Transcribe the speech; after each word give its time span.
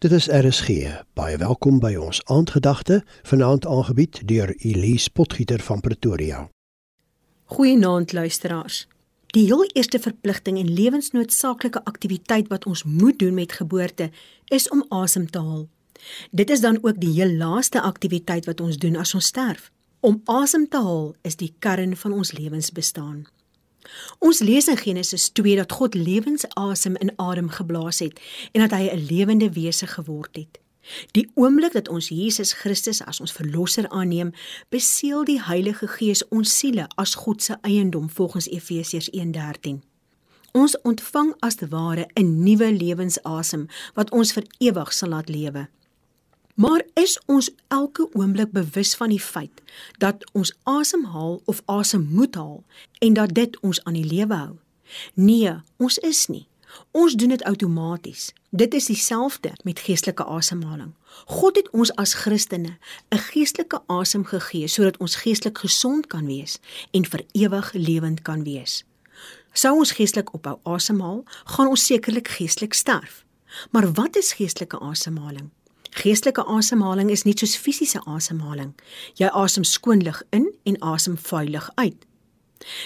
Dit 0.00 0.12
is 0.12 0.26
RSG. 0.32 0.68
Baie 1.12 1.36
welkom 1.36 1.76
by 1.78 1.90
ons 2.00 2.22
aandgedagte, 2.24 3.02
vanaand 3.28 3.66
aangebied 3.68 4.22
deur 4.24 4.48
Elise 4.64 5.10
Potgieter 5.12 5.60
van 5.60 5.80
Pretoria. 5.84 6.38
Goeienaand 7.44 8.12
luisteraars. 8.12 8.86
Die 9.26 9.44
heel 9.44 9.66
eerste 9.66 9.98
verpligting 10.00 10.56
en 10.58 10.72
lewensnoodsaaklike 10.72 11.84
aktiwiteit 11.84 12.48
wat 12.48 12.64
ons 12.64 12.84
moet 12.84 13.18
doen 13.18 13.34
met 13.34 13.52
geboorte 13.52 14.08
is 14.48 14.68
om 14.68 14.86
asem 14.88 15.26
te 15.30 15.38
haal. 15.38 15.68
Dit 16.30 16.50
is 16.50 16.64
dan 16.64 16.78
ook 16.80 16.96
die 17.00 17.12
heel 17.20 17.36
laaste 17.36 17.82
aktiwiteit 17.82 18.48
wat 18.48 18.60
ons 18.60 18.80
doen 18.80 18.96
as 18.96 19.12
ons 19.14 19.28
sterf. 19.28 19.68
Om 20.00 20.22
asem 20.24 20.64
te 20.68 20.80
haal 20.80 21.12
is 21.28 21.36
die 21.36 21.52
kern 21.58 21.92
van 21.96 22.16
ons 22.16 22.32
lewensbestaan. 22.32 23.26
Ons 24.18 24.38
lees 24.38 24.68
in 24.68 24.76
Genesis 24.76 25.28
2 25.28 25.56
dat 25.56 25.72
God 25.72 25.94
lewensasem 25.94 26.96
in 26.96 27.12
Adam 27.16 27.48
geblaas 27.48 27.98
het 27.98 28.20
en 28.52 28.60
dat 28.60 28.70
hy 28.78 28.90
'n 28.90 29.06
lewende 29.06 29.52
wese 29.52 29.86
geword 29.86 30.36
het. 30.36 30.60
Die 31.10 31.30
oomblik 31.34 31.72
dat 31.72 31.88
ons 31.88 32.08
Jesus 32.08 32.52
Christus 32.52 33.02
as 33.04 33.20
ons 33.20 33.32
verlosser 33.32 33.88
aanneem, 33.88 34.32
beseël 34.68 35.24
die 35.24 35.42
Heilige 35.42 35.86
Gees 35.86 36.24
ons 36.28 36.58
siele 36.58 36.88
as 36.94 37.14
God 37.14 37.42
se 37.42 37.58
eiendom 37.60 38.10
volgens 38.10 38.48
Efesiërs 38.48 39.10
1:13. 39.10 39.82
Ons 40.52 40.80
ontvang 40.82 41.34
as 41.38 41.54
te 41.54 41.68
ware 41.68 42.06
'n 42.14 42.42
nuwe 42.42 42.72
lewensasem 42.72 43.66
wat 43.94 44.10
ons 44.10 44.32
vir 44.32 44.44
ewig 44.58 44.92
sal 44.92 45.08
laat 45.08 45.28
lewe. 45.28 45.68
Maar 46.54 46.82
is 46.94 47.20
ons 47.26 47.50
elke 47.68 48.08
oomblik 48.12 48.50
bewus 48.52 48.94
van 48.94 49.08
die 49.08 49.20
feit 49.20 49.62
dat 49.98 50.30
ons 50.32 50.54
asemhaal 50.62 51.40
of 51.44 51.62
asem 51.64 52.08
moet 52.10 52.34
haal 52.34 52.64
en 52.98 53.12
dat 53.12 53.34
dit 53.34 53.60
ons 53.60 53.84
aan 53.84 53.96
die 53.96 54.06
lewe 54.06 54.34
hou? 54.34 54.56
Nee, 55.14 55.54
ons 55.76 55.98
is 55.98 56.26
nie. 56.26 56.48
Ons 56.90 57.14
doen 57.14 57.28
dit 57.28 57.42
outomaties. 57.42 58.32
Dit 58.50 58.74
is 58.74 58.86
dieselfde 58.86 59.52
met 59.62 59.78
geestelike 59.78 60.24
asemhaling. 60.24 60.92
God 61.26 61.56
het 61.56 61.70
ons 61.70 61.94
as 61.94 62.14
Christene 62.14 62.78
'n 63.10 63.18
geestelike 63.18 63.82
asem 63.86 64.24
gegee 64.24 64.68
sodat 64.68 64.96
ons 64.96 65.16
geestelik 65.16 65.58
gesond 65.58 66.06
kan 66.06 66.26
wees 66.26 66.58
en 66.90 67.04
vir 67.04 67.24
ewig 67.32 67.72
lewend 67.72 68.22
kan 68.22 68.42
wees. 68.42 68.84
Sou 69.52 69.78
ons 69.78 69.92
geestelik 69.92 70.34
ophou 70.34 70.58
asemhaal, 70.62 71.24
gaan 71.44 71.66
ons 71.66 71.86
sekerlik 71.86 72.28
geestelik 72.28 72.74
sterf. 72.74 73.24
Maar 73.70 73.92
wat 73.92 74.16
is 74.16 74.32
geestelike 74.32 74.78
asemhaling? 74.78 75.50
Geestelike 76.00 76.44
asemhaling 76.48 77.10
is 77.12 77.26
nie 77.26 77.34
soos 77.36 77.58
fisiese 77.60 78.00
asemhaling. 78.08 78.70
Jy 79.20 79.28
asem 79.36 79.66
skoon 79.68 80.00
lug 80.00 80.22
in 80.32 80.46
en 80.64 80.78
asem 80.80 81.18
vuil 81.20 81.50
lug 81.52 81.66
uit. 81.76 82.06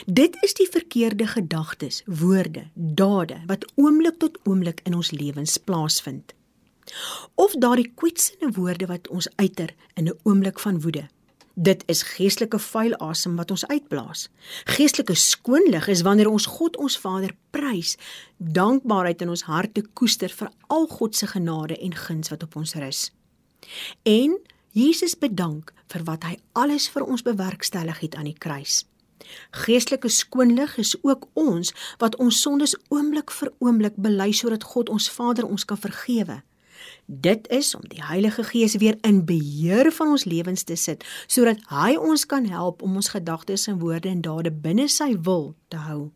Dit 0.07 0.35
is 0.43 0.55
die 0.59 0.67
verkeerde 0.71 1.27
gedagtes, 1.31 2.03
woorde, 2.07 2.65
dade 2.75 3.39
wat 3.47 3.67
oomblik 3.79 4.19
tot 4.23 4.39
oomblik 4.51 4.83
in 4.83 4.99
ons 4.99 5.13
lewens 5.15 5.57
plaasvind. 5.59 6.35
Of 7.35 7.55
daardie 7.63 7.93
kwetsende 7.95 8.51
woorde 8.59 8.91
wat 8.91 9.09
ons 9.09 9.31
uiter 9.37 9.75
in 9.95 10.11
'n 10.11 10.19
oomblik 10.23 10.59
van 10.59 10.81
woede. 10.81 11.07
Dit 11.55 11.85
is 11.87 12.03
geestelike 12.03 12.59
vuil 12.59 12.97
asem 12.99 13.37
wat 13.39 13.51
ons 13.55 13.67
uitblaas. 13.67 14.29
Geestelike 14.75 15.15
skoon 15.15 15.69
lug 15.71 15.87
is 15.89 16.03
wanneer 16.03 16.27
ons 16.31 16.47
God 16.51 16.77
ons 16.77 16.97
Vader 16.99 17.31
prys, 17.55 17.95
dankbaarheid 18.39 19.23
in 19.23 19.31
ons 19.31 19.47
harte 19.47 19.85
koester 19.95 20.33
vir 20.35 20.51
al 20.67 20.89
God 20.91 21.15
se 21.15 21.29
genade 21.31 21.79
en 21.79 21.95
guns 21.95 22.33
wat 22.35 22.43
op 22.43 22.57
ons 22.57 22.75
rus. 22.75 23.13
En 24.03 24.35
Jesus 24.75 25.15
bedank 25.15 25.71
vir 25.93 26.03
wat 26.09 26.27
hy 26.27 26.35
alles 26.59 26.89
vir 26.91 27.07
ons 27.07 27.23
bewerkstellig 27.23 28.03
het 28.03 28.19
aan 28.19 28.27
die 28.27 28.39
kruis. 28.39 28.83
Geestelike 29.65 30.11
skoon 30.11 30.57
lug 30.59 30.75
is 30.83 30.97
ook 31.03 31.29
ons 31.39 31.71
wat 32.03 32.17
ons 32.19 32.41
sondes 32.43 32.75
oomblik 32.91 33.31
vir 33.31 33.53
oomblik 33.63 33.95
bely 33.97 34.33
sodat 34.35 34.67
God 34.75 34.91
ons 34.91 35.07
Vader 35.11 35.47
ons 35.47 35.65
kan 35.65 35.79
vergewe. 35.79 36.43
Dit 37.07 37.49
is 37.49 37.75
om 37.75 37.83
die 37.89 38.05
Heilige 38.05 38.45
Gees 38.45 38.77
weer 38.77 38.97
in 39.01 39.25
beheer 39.25 39.93
van 39.93 40.09
ons 40.09 40.25
lewens 40.25 40.63
te 40.63 40.77
sit 40.77 41.05
sodat 41.27 41.61
hy 41.69 41.97
ons 42.01 42.27
kan 42.27 42.47
help 42.49 42.83
om 42.83 42.95
ons 42.97 43.13
gedagtes 43.13 43.67
en 43.69 43.79
woorde 43.79 44.09
en 44.09 44.21
dade 44.25 44.53
binne 44.53 44.89
sy 44.89 45.13
wil 45.21 45.55
te 45.69 45.77
hou. 45.77 46.13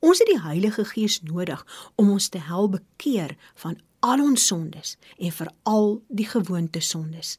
Ons 0.00 0.18
het 0.18 0.30
die 0.30 0.40
Heilige 0.40 0.84
Gees 0.84 1.20
nodig 1.22 1.62
om 1.94 2.10
ons 2.10 2.28
te 2.28 2.38
help 2.42 2.78
bekeer 2.78 3.36
van 3.62 3.78
al 4.00 4.22
ons 4.24 4.46
sondes 4.46 4.96
en 5.18 5.32
veral 5.32 6.00
die 6.08 6.26
gewoonte 6.26 6.80
sondes. 6.80 7.36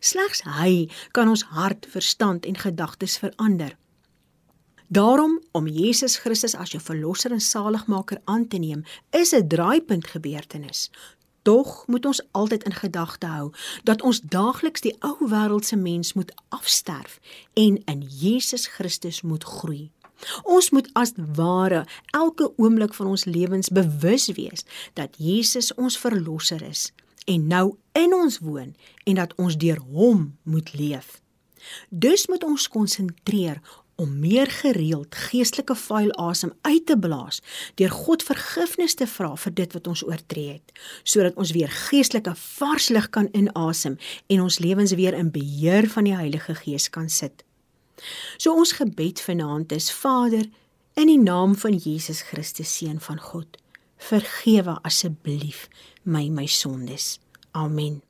Slegs 0.00 0.42
hy 0.58 0.90
kan 1.12 1.28
ons 1.28 1.44
hart, 1.54 1.86
verstand 1.88 2.46
en 2.48 2.58
gedagtes 2.58 3.16
verander. 3.22 3.76
Daarom 4.92 5.38
om 5.56 5.68
Jesus 5.68 6.18
Christus 6.20 6.56
as 6.58 6.74
jou 6.74 6.80
verlosser 6.82 7.32
en 7.32 7.40
saligmaker 7.40 8.20
aan 8.24 8.48
te 8.48 8.58
neem, 8.58 8.84
is 9.10 9.32
'n 9.32 9.48
draaipunt 9.48 10.06
gebeurtenis. 10.06 10.90
Tog 11.42 11.84
moet 11.86 12.06
ons 12.06 12.22
altyd 12.30 12.62
in 12.64 12.72
gedagte 12.72 13.26
hou 13.26 13.50
dat 13.84 14.02
ons 14.02 14.20
daagliks 14.20 14.80
die 14.80 14.94
ou 15.00 15.16
wêreldse 15.28 15.76
mens 15.76 16.12
moet 16.12 16.34
afsterf 16.48 17.18
en 17.52 17.82
in 17.84 18.02
Jesus 18.02 18.66
Christus 18.66 19.22
moet 19.22 19.44
groei. 19.44 19.90
Ons 20.42 20.70
moet 20.70 20.88
as 20.92 21.12
ware 21.34 21.86
elke 22.10 22.52
oomblik 22.56 22.94
van 22.94 23.06
ons 23.06 23.24
lewens 23.24 23.68
bewus 23.68 24.28
wees 24.38 24.62
dat 24.94 25.16
Jesus 25.18 25.74
ons 25.74 25.98
verlosser 25.98 26.62
is 26.62 26.92
en 27.24 27.46
nou 27.46 27.76
in 27.98 28.14
ons 28.14 28.38
woon 28.38 28.74
en 29.04 29.18
dat 29.18 29.34
ons 29.34 29.56
deur 29.58 29.78
hom 29.90 30.38
moet 30.42 30.72
leef. 30.74 31.20
Dus 31.88 32.26
moet 32.26 32.44
ons 32.44 32.68
konsentreer 32.68 33.60
om 34.02 34.18
meer 34.18 34.50
gereeld 34.50 35.14
geestelike 35.28 35.76
vuil 35.78 36.10
asem 36.18 36.52
uit 36.66 36.86
te 36.90 36.96
blaas 36.98 37.40
deur 37.80 37.92
God 37.94 38.24
vergifnis 38.26 38.96
te 38.98 39.06
vra 39.06 39.30
vir 39.44 39.54
dit 39.60 39.76
wat 39.76 39.90
ons 39.92 40.02
oortree 40.08 40.56
het 40.56 40.74
sodat 41.14 41.38
ons 41.38 41.54
weer 41.54 41.70
geestelike 41.86 42.34
vars 42.42 42.90
lug 42.94 43.08
kan 43.14 43.30
inasem 43.38 43.96
en 44.26 44.44
ons 44.48 44.58
lewens 44.64 44.96
weer 44.98 45.14
in 45.18 45.30
beheer 45.34 45.88
van 45.94 46.10
die 46.10 46.16
Heilige 46.16 46.54
Gees 46.58 46.88
kan 46.90 47.08
sit. 47.08 47.44
So 48.36 48.54
ons 48.58 48.74
gebed 48.78 49.22
vanaand 49.22 49.72
is 49.72 49.92
Vader 49.94 50.48
in 50.98 51.08
die 51.08 51.20
naam 51.20 51.54
van 51.56 51.78
Jesus 51.78 52.22
Christus 52.26 52.76
seun 52.78 53.00
van 53.00 53.20
God 53.22 53.58
vergewe 54.02 54.78
asseblief 54.82 55.68
my 56.02 56.28
my 56.28 56.46
sondes. 56.46 57.18
Amen. 57.52 58.02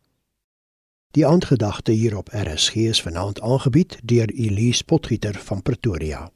Die 1.12 1.26
aandgedagte 1.26 1.92
hier 1.92 2.16
op 2.16 2.28
RSG 2.32 2.74
is 2.74 3.02
vanaand 3.02 3.40
aangebied 3.40 3.98
deur 4.02 4.28
Elise 4.28 4.84
Potgieter 4.84 5.34
van 5.34 5.62
Pretoria. 5.62 6.30